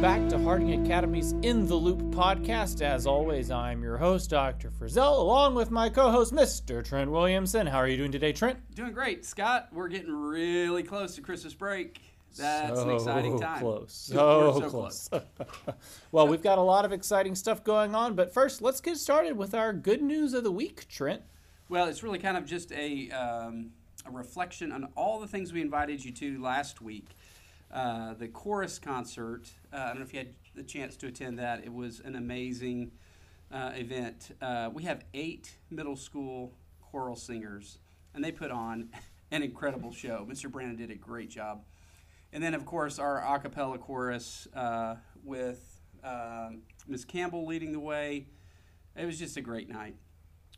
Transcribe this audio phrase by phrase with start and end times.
[0.00, 2.80] welcome back to Harding Academy's In the Loop podcast.
[2.80, 4.70] As always, I'm your host, Dr.
[4.70, 6.82] Frizzell, along with my co host, Mr.
[6.82, 7.66] Trent Williamson.
[7.66, 8.58] How are you doing today, Trent?
[8.74, 9.68] Doing great, Scott.
[9.72, 12.00] We're getting really close to Christmas break.
[12.38, 13.60] That's so an exciting time.
[13.60, 14.10] Close.
[14.14, 15.10] We're So, close.
[16.12, 19.36] well, we've got a lot of exciting stuff going on, but first, let's get started
[19.36, 21.20] with our good news of the week, Trent.
[21.68, 23.72] Well, it's really kind of just a, um,
[24.06, 27.08] a reflection on all the things we invited you to last week.
[27.72, 31.38] Uh, the chorus concert, uh, I don't know if you had the chance to attend
[31.38, 31.64] that.
[31.64, 32.90] It was an amazing
[33.52, 34.36] uh, event.
[34.42, 37.78] Uh, we have eight middle school choral singers,
[38.14, 38.88] and they put on
[39.30, 40.26] an incredible show.
[40.28, 40.50] Mr.
[40.50, 41.62] Brandon did a great job.
[42.32, 47.04] And then, of course, our a cappella chorus uh, with um Ms.
[47.04, 48.26] Campbell leading the way.
[48.96, 49.94] It was just a great night.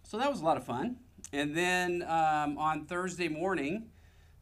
[0.05, 0.97] So that was a lot of fun.
[1.33, 3.91] And then um, on Thursday morning,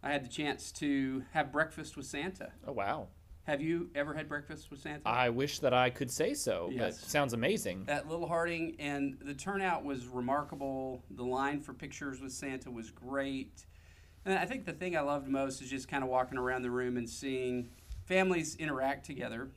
[0.02, 2.52] I had the chance to have breakfast with Santa.
[2.66, 3.08] Oh, wow.
[3.44, 5.02] Have you ever had breakfast with Santa?
[5.06, 7.00] I wish that I could say so, Yes.
[7.00, 7.86] sounds amazing.
[7.88, 11.02] at Little Harding, and the turnout was remarkable.
[11.10, 13.66] The line for pictures with Santa was great.
[14.24, 16.70] And I think the thing I loved most is just kind of walking around the
[16.70, 17.70] room and seeing
[18.04, 19.50] families interact together,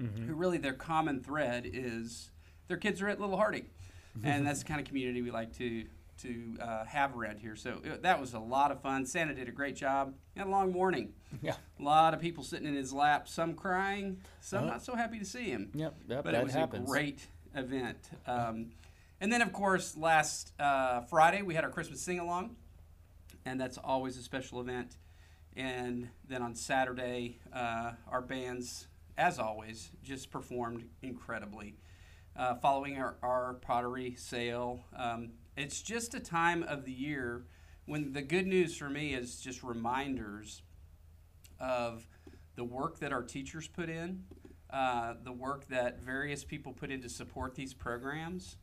[0.00, 0.26] mm-hmm.
[0.26, 2.30] who really their common thread is
[2.68, 3.66] their kids are at Little Harding.
[4.24, 5.84] and that's the kind of community we like to
[6.22, 7.56] to uh, have around here.
[7.56, 9.04] So it, that was a lot of fun.
[9.06, 10.14] Santa did a great job.
[10.36, 11.12] Had a long morning.
[11.42, 11.56] Yeah.
[11.78, 14.66] A lot of people sitting in his lap, some crying, some Oh.
[14.68, 16.88] not so happy to see him Yep, yep but that it was happens.
[16.88, 17.98] a great event.
[18.26, 18.70] Um,
[19.20, 22.56] and then, of course, last uh, Friday we had our Christmas sing along,
[23.44, 24.96] and that's always a special event.
[25.56, 31.76] And then on Saturday, uh, our bands, as always, just performed incredibly.
[32.36, 37.44] Uh, following our, our pottery sale, um, it's just a time of the year
[37.86, 40.62] when the good news for me is just reminders
[41.58, 42.06] of
[42.56, 44.24] the work that our teachers put in,
[44.70, 48.56] uh, the work that various people put in to support these programs,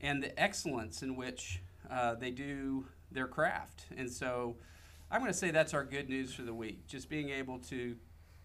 [0.00, 3.86] and the excellence in which uh, they do their craft.
[3.96, 4.56] And so
[5.10, 6.86] I'm going to say that's our good news for the week.
[6.86, 7.96] Just being able to,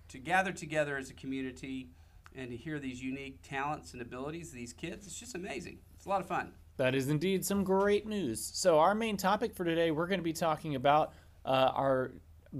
[0.10, 1.90] to gather together as a community
[2.36, 5.80] and to hear these unique talents and abilities of these kids, it's just amazing.
[5.96, 6.54] It's a lot of fun.
[6.78, 8.44] That is indeed some great news.
[8.44, 11.14] So, our main topic for today, we're going to be talking about
[11.46, 12.14] uh, our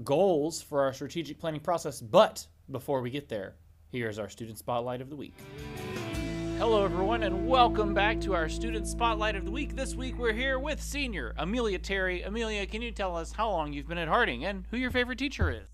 [0.04, 2.00] goals for our strategic planning process.
[2.00, 3.56] But before we get there,
[3.90, 5.34] here's our student spotlight of the week.
[6.58, 9.74] Hello, everyone, and welcome back to our student spotlight of the week.
[9.74, 12.22] This week, we're here with senior Amelia Terry.
[12.22, 15.18] Amelia, can you tell us how long you've been at Harding and who your favorite
[15.18, 15.66] teacher is?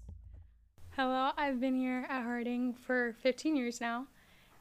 [0.96, 4.06] Hello, I've been here at Harding for 15 years now.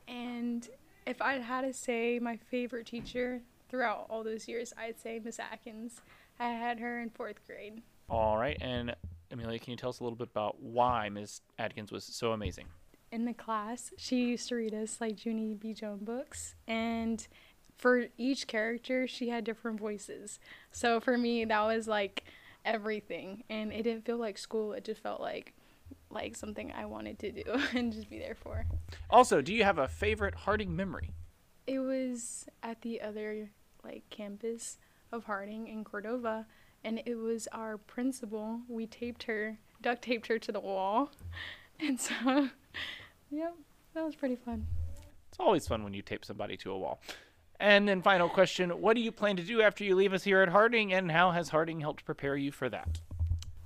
[0.06, 0.68] And
[1.08, 5.40] if I had to say my favorite teacher throughout all those years, I'd say Miss
[5.40, 6.02] Atkins.
[6.40, 7.82] I had her in fourth grade.
[8.10, 8.96] All right, and
[9.32, 11.42] Amelia, can you tell us a little bit about why Ms.
[11.60, 12.66] Atkins was so amazing?
[13.12, 15.74] In the class, she used to read us like Junie B.
[15.74, 16.56] Jones books.
[16.68, 17.28] And
[17.78, 20.40] for each character, she had different voices.
[20.72, 22.24] So for me, that was like
[22.66, 23.44] everything.
[23.50, 25.54] And it didn't feel like school, it just felt like
[26.12, 27.44] like something I wanted to do
[27.74, 28.66] and just be there for.
[29.10, 31.12] Also, do you have a favorite Harding memory?
[31.68, 33.50] It was at the other
[33.84, 34.78] like campus
[35.12, 36.46] of Harding in Cordova,
[36.84, 38.62] and it was our principal.
[38.68, 41.12] We taped her, duct taped her to the wall,
[41.80, 42.14] and so,
[43.32, 43.56] yep,
[43.94, 44.66] that was pretty fun.
[45.30, 47.02] It's always fun when you tape somebody to a wall.
[47.60, 50.42] And then, final question What do you plan to do after you leave us here
[50.42, 53.00] at Harding, and how has Harding helped prepare you for that?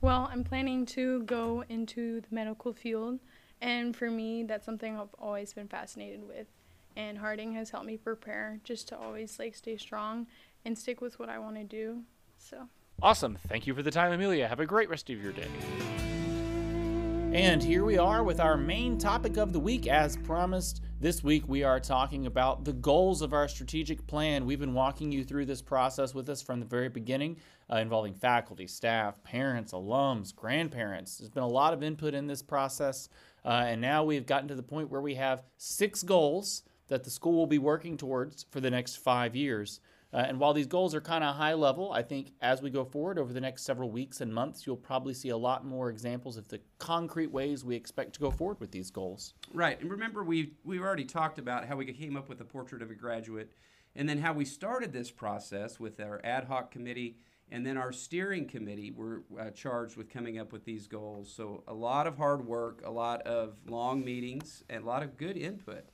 [0.01, 3.19] Well, I'm planning to go into the medical field,
[3.61, 6.47] and for me, that's something I've always been fascinated with.
[6.95, 10.27] And Harding has helped me prepare just to always like stay strong
[10.65, 12.03] and stick with what I want to do.
[12.37, 12.67] So.
[13.01, 13.37] Awesome.
[13.47, 14.47] Thank you for the time, Amelia.
[14.47, 15.47] Have a great rest of your day.
[17.33, 19.87] And here we are with our main topic of the week.
[19.87, 24.45] As promised, this week we are talking about the goals of our strategic plan.
[24.45, 27.37] We've been walking you through this process with us from the very beginning,
[27.71, 31.17] uh, involving faculty, staff, parents, alums, grandparents.
[31.17, 33.09] There's been a lot of input in this process,
[33.43, 37.09] uh, and now we've gotten to the point where we have six goals that the
[37.09, 39.79] school will be working towards for the next five years.
[40.13, 42.85] Uh, and while these goals are kind of high level, I think as we go
[42.85, 46.37] forward over the next several weeks and months, you'll probably see a lot more examples
[46.37, 49.33] of the concrete ways we expect to go forward with these goals.
[49.53, 52.83] Right, and remember we we already talked about how we came up with the portrait
[52.83, 53.53] of a graduate,
[53.95, 57.17] and then how we started this process with our ad hoc committee,
[57.49, 61.33] and then our steering committee were uh, charged with coming up with these goals.
[61.33, 65.17] So a lot of hard work, a lot of long meetings, and a lot of
[65.17, 65.85] good input.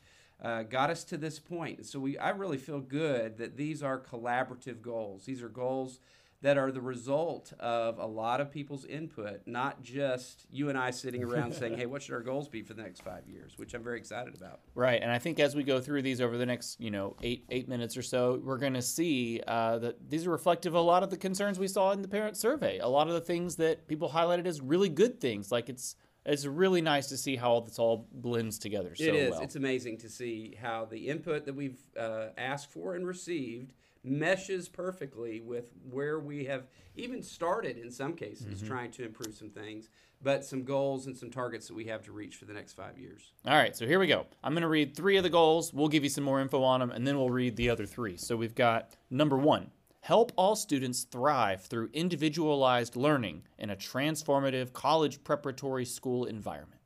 [0.41, 1.86] Uh, got us to this point.
[1.86, 5.25] So we, I really feel good that these are collaborative goals.
[5.25, 6.00] These are goals
[6.41, 10.91] that are the result of a lot of people's input, not just you and I
[10.91, 13.74] sitting around saying, "Hey, what should our goals be for the next five years?" Which
[13.74, 14.62] I'm very excited about.
[14.74, 17.44] Right, and I think as we go through these over the next, you know, eight
[17.50, 20.81] eight minutes or so, we're going to see uh, that these are reflective of a
[20.81, 22.80] lot of the concerns we saw in the parent survey.
[22.80, 26.45] A lot of the things that people highlighted as really good things, like it's it's
[26.45, 29.31] really nice to see how all this all blends together so it is.
[29.31, 29.42] well.
[29.42, 33.74] It's amazing to see how the input that we've uh, asked for and received
[34.04, 39.50] meshes perfectly with where we have even started in some cases trying to improve some
[39.50, 39.89] things,
[40.21, 42.98] but some goals and some targets that we have to reach for the next five
[42.98, 43.33] years.
[43.45, 44.25] All right, so here we go.
[44.44, 45.74] I'm going to read three of the goals.
[45.74, 48.18] We'll give you some more info on them, and then we'll read the other three.
[48.18, 54.74] So we've got number one help all students thrive through individualized learning in a transformative
[54.74, 56.81] college preparatory school environment.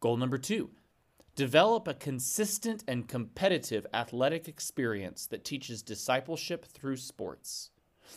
[0.00, 0.70] Goal number two
[1.34, 7.70] develop a consistent and competitive athletic experience that teaches discipleship through sports.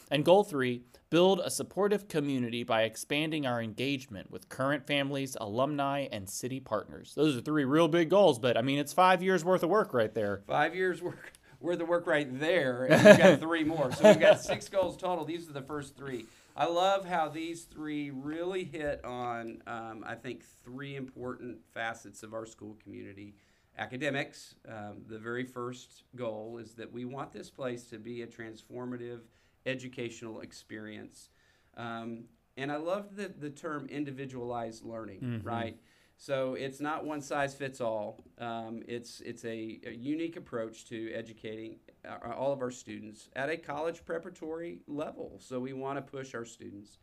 [0.10, 6.08] And goal three, build a supportive community by expanding our engagement with current families, alumni,
[6.12, 7.14] and city partners.
[7.16, 9.94] Those are three real big goals, but I mean, it's five years worth of work
[9.94, 10.44] right there.
[10.48, 13.91] Five years work worth the work right there, and we've got three more.
[13.91, 15.25] So we've got six goals total.
[15.25, 16.25] These are the first three.
[16.56, 22.33] I love how these three really hit on, um, I think, three important facets of
[22.33, 23.35] our school community.
[23.77, 28.27] Academics, um, the very first goal is that we want this place to be a
[28.27, 29.21] transformative
[29.65, 31.29] educational experience.
[31.77, 32.25] Um,
[32.57, 35.77] and I love the, the term individualized learning, right?
[36.21, 38.25] So it's not one size fits all.
[38.39, 43.50] Um, it's it's a, a unique approach to educating uh, all of our students at
[43.50, 45.38] a college preparatory level.
[45.39, 46.98] So we want to push our students.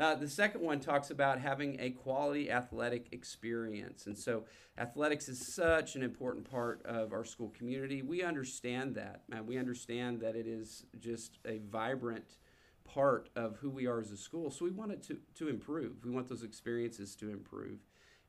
[0.00, 4.06] Uh, the second one talks about having a quality athletic experience.
[4.06, 4.44] And so
[4.78, 8.00] athletics is such an important part of our school community.
[8.00, 9.24] We understand that.
[9.30, 12.38] And we understand that it is just a vibrant
[12.84, 14.50] part of who we are as a school.
[14.50, 16.02] So we want it to, to improve.
[16.02, 17.78] We want those experiences to improve.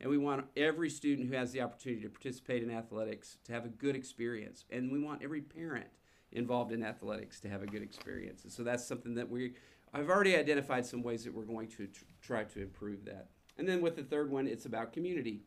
[0.02, 3.66] And we want every student who has the opportunity to participate in athletics to have
[3.66, 4.66] a good experience.
[4.70, 5.88] And we want every parent
[6.32, 8.44] involved in athletics to have a good experience.
[8.44, 9.54] And so that's something that we
[9.94, 13.30] I've already identified some ways that we're going to tr- try to improve that.
[13.58, 15.44] And then with the third one, it's about community.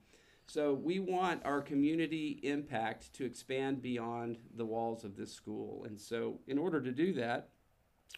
[0.46, 5.84] So we want our community impact to expand beyond the walls of this school.
[5.84, 7.50] And so in order to do that,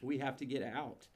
[0.00, 1.08] we have to get out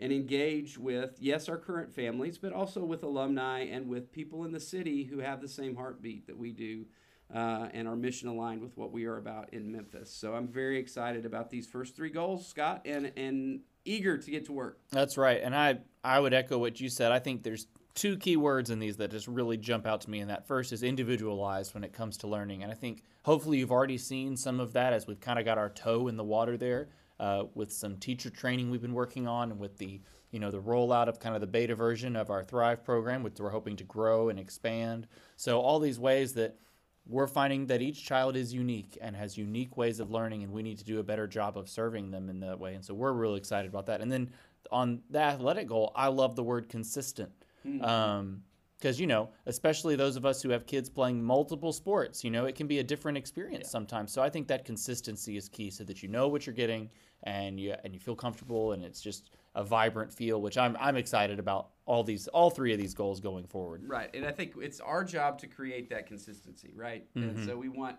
[0.00, 4.52] and engage with, yes, our current families, but also with alumni and with people in
[4.52, 6.84] the city who have the same heartbeat that we do
[7.32, 10.10] uh, and are mission aligned with what we are about in Memphis.
[10.10, 14.46] So I'm very excited about these first three goals, Scott, and, and eager to get
[14.46, 14.80] to work.
[14.90, 15.40] That's right.
[15.42, 17.12] And I, I would echo what you said.
[17.12, 20.20] I think there's two key words in these that just really jump out to me.
[20.20, 22.64] And that first is individualized when it comes to learning.
[22.64, 25.58] And I think hopefully you've already seen some of that as we've kind of got
[25.58, 26.88] our toe in the water there
[27.20, 30.00] uh, with some teacher training we've been working on and with the
[30.30, 33.38] you know the rollout of kind of the beta version of our Thrive program, which
[33.38, 35.06] we're hoping to grow and expand.
[35.36, 36.58] So all these ways that
[37.06, 40.62] we're finding that each child is unique and has unique ways of learning, and we
[40.62, 42.74] need to do a better job of serving them in that way.
[42.74, 44.00] And so we're really excited about that.
[44.00, 44.30] And then
[44.72, 47.30] on the athletic goal, I love the word consistent.
[47.82, 48.42] Um,
[48.84, 52.44] because you know, especially those of us who have kids playing multiple sports, you know,
[52.44, 54.12] it can be a different experience sometimes.
[54.12, 56.90] So I think that consistency is key, so that you know what you're getting
[57.22, 60.96] and you and you feel comfortable, and it's just a vibrant feel, which I'm I'm
[60.96, 63.84] excited about all these all three of these goals going forward.
[63.86, 67.06] Right, and I think it's our job to create that consistency, right?
[67.14, 67.46] And mm-hmm.
[67.46, 67.96] so we want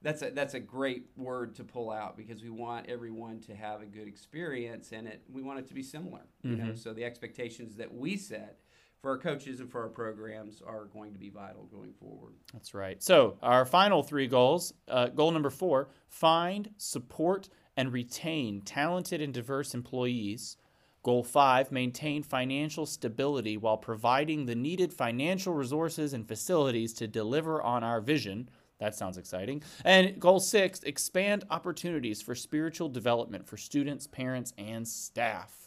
[0.00, 3.82] that's a that's a great word to pull out because we want everyone to have
[3.82, 6.64] a good experience, and it we want it to be similar, you know.
[6.64, 6.76] Mm-hmm.
[6.76, 8.60] So the expectations that we set
[9.04, 12.32] for our coaches and for our programs are going to be vital going forward.
[12.54, 13.02] That's right.
[13.02, 19.34] So, our final three goals uh, goal number four find, support, and retain talented and
[19.34, 20.56] diverse employees.
[21.02, 27.60] Goal five maintain financial stability while providing the needed financial resources and facilities to deliver
[27.60, 28.48] on our vision.
[28.80, 29.62] That sounds exciting.
[29.84, 35.63] And goal six expand opportunities for spiritual development for students, parents, and staff.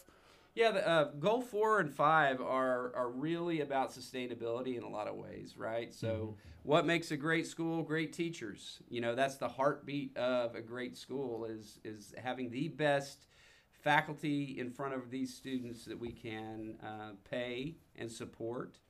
[0.58, 5.06] Yeah, the, uh, goal four and five are are really about sustainability in a lot
[5.06, 5.94] of ways, right?
[5.94, 6.34] So,
[6.64, 7.84] what makes a great school?
[7.84, 8.80] Great teachers.
[8.88, 13.28] You know, that's the heartbeat of a great school is is having the best
[13.70, 18.80] faculty in front of these students that we can uh, pay and support.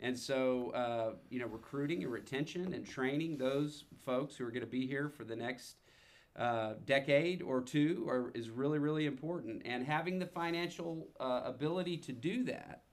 [0.00, 4.64] And so, uh, you know, recruiting and retention and training those folks who are going
[4.64, 5.76] to be here for the next
[6.38, 9.62] uh, decade or two are, is really, really important.
[9.64, 12.84] And having the financial uh, ability to do that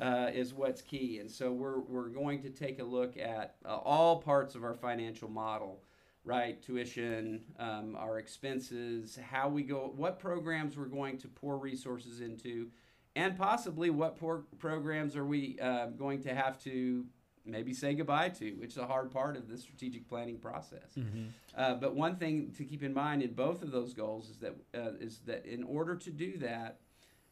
[0.00, 1.18] uh, is what's key.
[1.18, 4.74] And so we're, we're going to take a look at uh, all parts of our
[4.74, 5.82] financial model
[6.24, 6.62] right?
[6.62, 12.68] Tuition, um, our expenses, how we go, what programs we're going to pour resources into,
[13.14, 14.18] and possibly what
[14.58, 17.04] programs are we uh, going to have to
[17.44, 20.94] maybe say goodbye to, which is a hard part of the strategic planning process.
[20.98, 21.26] Mm-hmm.
[21.56, 24.54] Uh, but one thing to keep in mind in both of those goals is that
[24.74, 26.80] uh, is that in order to do that,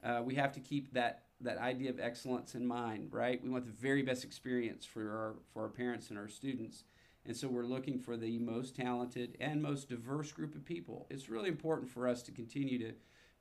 [0.04, 3.42] uh, we have to keep that that idea of excellence in mind, right?
[3.42, 6.84] We want the very best experience for our for our parents and our students.
[7.24, 11.06] And so we're looking for the most talented and most diverse group of people.
[11.08, 12.94] It's really important for us to continue to,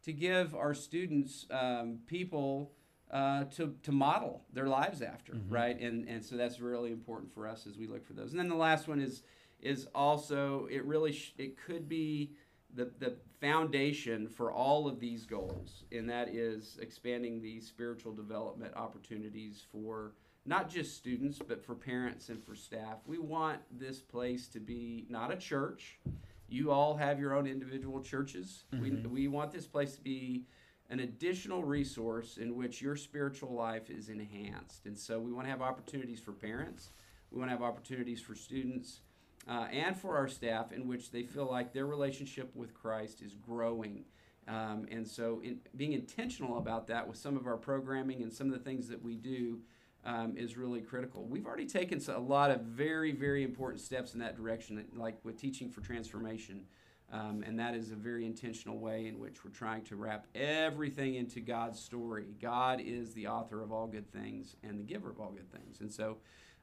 [0.03, 2.73] to give our students um, people
[3.11, 5.51] uh, to, to model their lives after, Mhm.
[5.51, 5.79] right?
[5.79, 8.31] And, and so that's really important for us as we look for those.
[8.31, 9.23] And then the last one is
[9.59, 12.31] is also it really sh- it could be
[12.73, 18.73] the, the foundation for all of these goals, and that is expanding the spiritual development
[18.75, 20.13] opportunities for
[20.45, 22.97] not just students, but for parents and for staff.
[23.05, 25.99] We want this place to be not a church.
[26.49, 28.63] You all have your own individual churches.
[28.73, 28.81] Mhm.
[28.81, 30.45] We, we want this place to be
[30.91, 34.85] an additional resource in which your spiritual life is enhanced.
[34.85, 36.89] And so we want to have opportunities for parents,
[37.31, 38.99] we want to have opportunities for students,
[39.47, 43.35] uh, and for our staff in which they feel like their relationship with Christ is
[43.35, 44.03] growing.
[44.49, 48.47] Um, and so, in, being intentional about that with some of our programming and some
[48.47, 49.59] of the things that we do
[50.03, 51.25] um, is really critical.
[51.25, 55.39] We've already taken a lot of very, very important steps in that direction, like with
[55.39, 56.65] Teaching for Transformation.
[57.11, 61.15] Um, and that is a very intentional way in which we're trying to wrap everything
[61.15, 62.27] into God's story.
[62.41, 65.81] God is the author of all good things and the giver of all good things.
[65.81, 66.17] And so,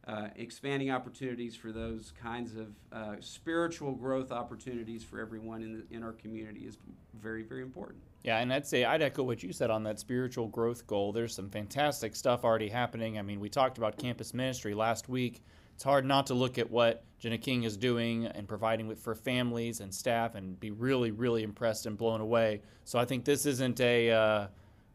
[0.07, 5.95] uh, expanding opportunities for those kinds of uh, spiritual growth opportunities for everyone in, the,
[5.95, 6.79] in our community is
[7.21, 8.03] very, very important.
[8.25, 11.13] Yeah, and I'd say I'd echo what you said on that spiritual growth goal.
[11.13, 13.19] There's some fantastic stuff already happening.
[13.19, 15.43] I mean, we talked about campus ministry last week.
[15.79, 19.15] It's hard not to look at what Jenna King is doing and providing with for
[19.15, 22.63] families and staff and be really, really impressed and blown away.
[22.83, 24.47] So I think this isn't a uh,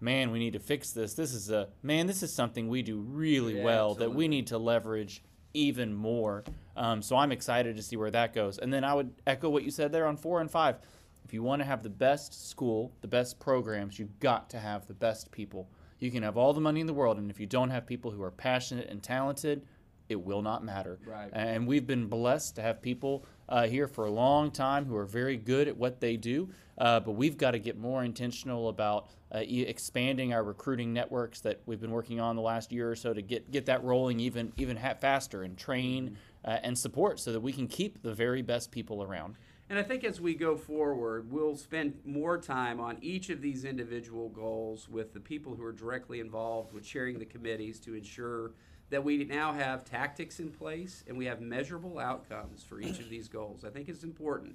[0.02, 1.14] man, we need to fix this.
[1.14, 4.48] This is a man, this is something we do really Yeah, well that we need
[4.48, 5.24] to leverage
[5.54, 6.44] even more.
[6.76, 8.58] Um, so I'm excited to see where that goes.
[8.58, 10.80] And then I would echo what you said there on four and five.
[11.24, 14.86] If you want to have the best school, the best programs, you've got to have
[14.88, 15.70] the best people.
[16.00, 18.12] You can have all the money in the world, and if you don't have people
[18.12, 19.66] who are passionate and talented,
[20.10, 21.00] it will not matter.
[21.06, 21.30] Right.
[21.34, 25.06] And we've been blessed to have people uh, here for a long time who are
[25.06, 26.50] very good at what they do.
[26.78, 31.40] Uh, but we've got to get more intentional about uh, e- expanding our recruiting networks
[31.42, 34.20] that we've been working on the last year or so to get get that rolling
[34.20, 38.14] even even ha- faster and train uh, and support so that we can keep the
[38.14, 39.36] very best people around.
[39.70, 43.66] And I think as we go forward, we'll spend more time on each of these
[43.66, 48.52] individual goals with the people who are directly involved with chairing the committees to ensure
[48.94, 53.10] that we now have tactics in place and we have measurable outcomes for each of
[53.10, 53.66] these goals.
[53.66, 54.54] I think it's important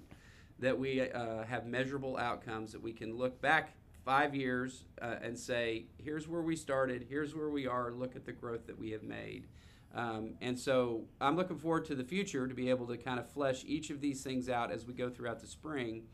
[0.61, 5.37] that we uh, have measurable outcomes that we can look back five years uh, and
[5.37, 8.93] say, here's where we started, here's where we are, look at the growth that we
[8.93, 9.49] have made.
[9.93, 13.29] Um, and so I'm looking forward to the future to be able to kind of
[13.29, 16.05] flesh each of these things out as we go throughout the spring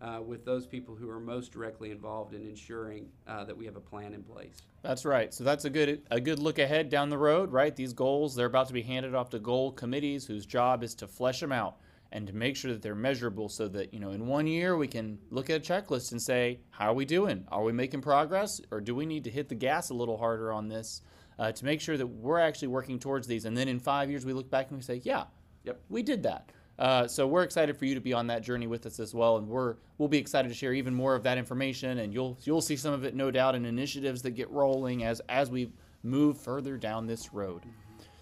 [0.00, 3.74] uh, with those people who are most directly involved in ensuring uh, that we have
[3.74, 4.62] a plan in place.
[4.82, 5.32] That's right.
[5.32, 7.74] So that's a good a good look ahead down the road, right?
[7.74, 11.06] These goals they're about to be handed off to goal committees whose job is to
[11.06, 11.76] flesh them out
[12.10, 14.88] and to make sure that they're measurable so that, you know, in one year we
[14.88, 17.44] can look at a checklist and say, how are we doing?
[17.48, 20.52] Are we making progress or do we need to hit the gas a little harder
[20.52, 21.00] on this
[21.38, 24.26] uh, to make sure that we're actually working towards these and then in 5 years
[24.26, 25.24] we look back and we say, yeah,
[25.64, 25.80] Yep.
[25.88, 26.50] we did that.
[26.82, 29.36] Uh, so we're excited for you to be on that journey with us as well,
[29.36, 32.60] and we're we'll be excited to share even more of that information, and you'll you'll
[32.60, 35.70] see some of it, no doubt, in initiatives that get rolling as as we
[36.02, 37.62] move further down this road.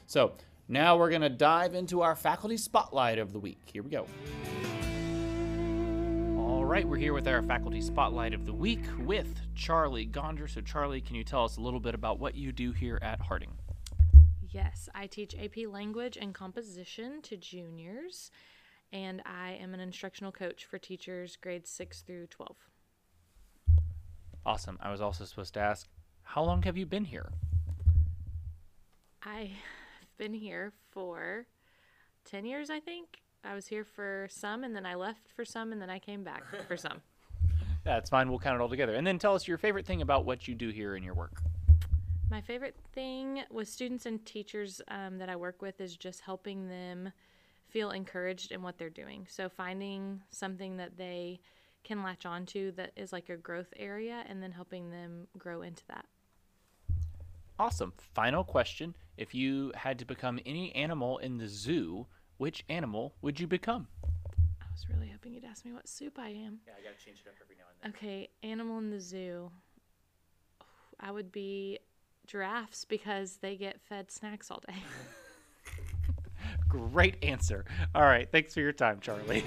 [0.07, 0.35] So
[0.69, 3.62] now we're gonna dive into our faculty spotlight of the week.
[3.73, 4.07] Here we go.
[6.38, 10.47] All right, we're here with our faculty spotlight of the week with Charli Gonder.
[10.47, 13.23] So Charli, can you tell us a little bit about what you do here at
[13.23, 13.52] Harding?
[14.52, 18.33] Yes, I teach AP Language and Composition to juniors,
[18.92, 22.56] and I am an instructional coach for teachers grades 6 through 12.
[24.44, 24.78] Awesome.
[24.80, 25.88] I was also supposed to ask,
[26.23, 27.30] how long have you been here?
[29.23, 29.50] I
[30.00, 31.47] have been here for
[32.25, 33.20] 10 years, I think.
[33.44, 36.25] I was here for some, and then I left for some, and then I came
[36.25, 37.00] back for some.
[37.85, 38.28] That's fine.
[38.28, 38.94] We'll count it all together.
[38.94, 41.40] And then tell us your favorite thing about what you do here in your work.
[42.30, 46.68] My favorite thing with students and teachers um, that I work with is just helping
[46.68, 47.11] them
[47.70, 49.26] feel encouraged in what they're doing.
[49.28, 51.40] So finding something that they
[51.84, 55.82] can latch onto that is like a growth area and then helping them grow into
[55.88, 56.04] that.
[57.58, 57.92] Awesome.
[58.14, 58.94] Final question.
[59.16, 62.06] If you had to become any animal in the zoo,
[62.38, 63.86] which animal would you become?
[64.34, 66.60] I was really hoping you'd ask me what soup I am.
[66.66, 67.98] Yeah, I gotta change it up every now and then.
[67.98, 69.50] Okay, animal in the zoo.
[70.98, 71.78] I would be
[72.26, 74.76] giraffes because they get fed snacks all day.
[76.70, 77.64] Great answer.
[77.94, 79.44] All right, thanks for your time, Charli.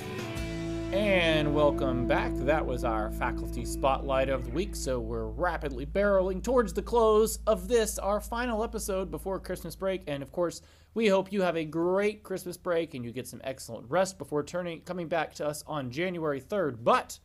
[0.93, 2.31] And welcome back.
[2.35, 4.75] That was our faculty spotlight of the week.
[4.75, 10.03] So we're rapidly barreling towards the close of this, our final episode before Christmas break.
[10.05, 10.61] And of course,
[10.93, 14.43] we hope you have a great Christmas break and you get some excellent rest before
[14.43, 16.83] turning coming back to us on January 3rd.
[16.83, 17.17] But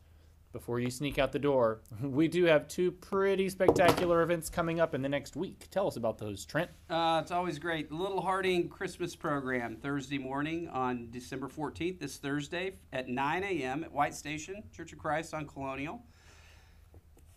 [0.51, 4.95] before you sneak out the door, we do have two pretty spectacular events coming up
[4.95, 5.67] in the next week.
[5.71, 6.69] Tell us about those, Trent.
[6.89, 7.91] Uh, it's always great.
[7.91, 13.83] Little Harding Christmas program Thursday morning on December 14th, this Thursday at 9 a.m.
[13.83, 16.01] at White Station, Church of Christ on Colonial.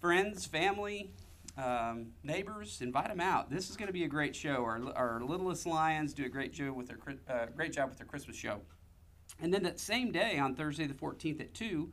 [0.00, 1.12] Friends, family,
[1.56, 3.50] um, neighbors, invite them out.
[3.50, 4.64] This is going to be a great show.
[4.64, 8.06] Our, our littlest lions do a great job with their uh, great job with their
[8.06, 8.60] Christmas show.
[9.40, 11.92] And then that same day on Thursday the 14th at 2,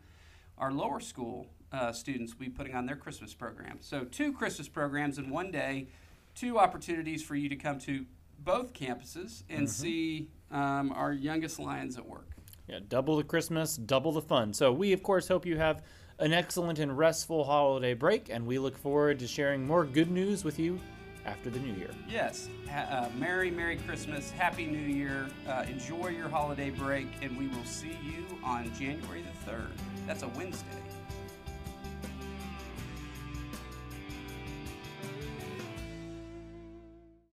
[0.59, 3.77] our lower school uh, students will be putting on their Christmas program.
[3.81, 5.87] So, two Christmas programs in one day,
[6.35, 8.05] two opportunities for you to come to
[8.39, 12.27] both campuses and see um, our youngest lions at work.
[12.67, 14.53] Yeah, double the Christmas, double the fun.
[14.53, 15.83] So we, of course, hope you have
[16.19, 20.43] an excellent and restful holiday break, and we look forward to sharing more good news
[20.43, 20.79] with you
[21.25, 21.89] after the new year.
[22.07, 25.27] Yes, ha- uh, Merry, Merry Christmas, Happy New Year.
[25.47, 29.69] Uh, enjoy your holiday break, and we will see you on January the 3rd.
[30.09, 30.78] That's a Wednesday.